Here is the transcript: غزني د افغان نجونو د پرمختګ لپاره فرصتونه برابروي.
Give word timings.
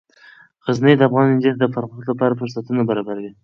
غزني 0.65 0.93
د 0.97 1.01
افغان 1.07 1.25
نجونو 1.31 1.57
د 1.61 1.65
پرمختګ 1.75 2.05
لپاره 2.11 2.37
فرصتونه 2.39 2.81
برابروي. 2.89 3.31